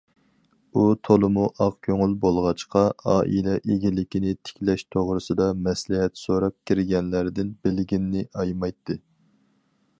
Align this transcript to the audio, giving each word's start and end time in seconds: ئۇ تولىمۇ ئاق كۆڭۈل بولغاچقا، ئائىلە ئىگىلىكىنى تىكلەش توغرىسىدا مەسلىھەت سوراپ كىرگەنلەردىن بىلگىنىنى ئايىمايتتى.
ئۇ 0.75 0.85
تولىمۇ 1.07 1.43
ئاق 1.65 1.75
كۆڭۈل 1.87 2.15
بولغاچقا، 2.23 2.81
ئائىلە 3.11 3.53
ئىگىلىكىنى 3.61 4.33
تىكلەش 4.49 4.83
توغرىسىدا 4.97 5.49
مەسلىھەت 5.67 6.21
سوراپ 6.25 6.59
كىرگەنلەردىن 6.71 7.53
بىلگىنىنى 7.67 8.29
ئايىمايتتى. 8.41 9.01